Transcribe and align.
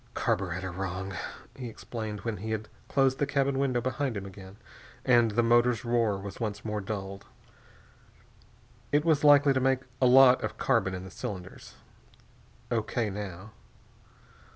"Carburetter 0.15 0.71
wrong," 0.71 1.13
he 1.55 1.69
explained 1.69 2.21
when 2.21 2.37
he 2.37 2.49
had 2.49 2.69
closed 2.87 3.19
the 3.19 3.27
cabin 3.27 3.59
window 3.59 3.79
behind 3.79 4.17
him 4.17 4.25
again 4.25 4.57
and 5.05 5.29
the 5.29 5.43
motors' 5.43 5.85
roar 5.85 6.17
was 6.17 6.39
once 6.39 6.65
more 6.65 6.81
dulled. 6.81 7.27
"It 8.91 9.05
was 9.05 9.23
likely 9.23 9.53
to 9.53 9.59
make 9.59 9.81
a 10.01 10.07
lot 10.07 10.43
of 10.43 10.57
carbon 10.57 10.95
in 10.95 11.03
the 11.03 11.11
cylinders. 11.11 11.75
O.K., 12.71 13.11
now." 13.11 13.51